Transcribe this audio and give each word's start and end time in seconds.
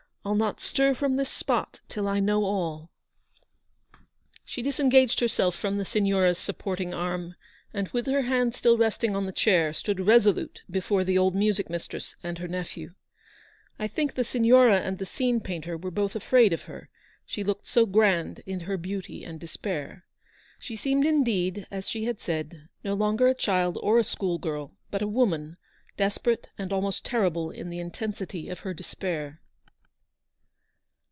I'll 0.23 0.35
not 0.35 0.59
stir 0.59 0.93
from 0.93 1.15
this 1.15 1.31
spot 1.31 1.79
till 1.87 2.07
I 2.07 2.19
know 2.19 2.43
all." 2.43 2.91
She 4.45 4.61
disengaged 4.61 5.19
herself 5.19 5.55
from 5.55 5.79
the 5.79 5.83
Signora's 5.83 6.37
sup 6.37 6.59
porting 6.59 6.93
arm, 6.93 7.33
and 7.73 7.87
with 7.89 8.05
her 8.05 8.21
hand 8.21 8.53
still 8.53 8.77
resting 8.77 9.15
on 9.15 9.25
the 9.25 9.31
chair, 9.31 9.73
stood 9.73 9.99
resolute 10.01 10.61
before 10.69 11.03
the 11.03 11.17
old 11.17 11.33
music 11.33 11.71
mistress 11.71 12.15
and 12.21 12.37
her 12.37 12.47
nephew. 12.47 12.93
I 13.79 13.87
think 13.87 14.13
the 14.13 14.23
Signora 14.23 14.81
and 14.81 14.99
the 14.99 15.07
scene 15.07 15.39
painter 15.41 15.75
were 15.75 15.89
both 15.89 16.15
afraid 16.15 16.53
of 16.53 16.61
her, 16.65 16.91
she 17.25 17.43
looked 17.43 17.65
so 17.65 17.87
grand 17.87 18.43
in 18.45 18.59
her 18.61 18.77
beauty 18.77 19.23
and 19.23 19.39
despair. 19.39 20.05
She 20.59 20.75
seemed 20.75 21.03
indeed, 21.03 21.65
as 21.71 21.89
she 21.89 22.03
had 22.05 22.19
said, 22.19 22.69
no 22.83 22.93
longer 22.93 23.27
a 23.27 23.33
child 23.33 23.79
or 23.81 23.97
a 23.97 24.03
school 24.03 24.37
girl; 24.37 24.77
but 24.91 25.01
a 25.01 25.07
woman, 25.07 25.57
desperate 25.97 26.47
and 26.59 26.71
almost 26.71 27.03
terrible 27.05 27.49
in 27.49 27.71
the 27.71 27.79
intensity 27.79 28.49
of 28.49 28.59
her 28.59 28.75
despair. 28.75 29.39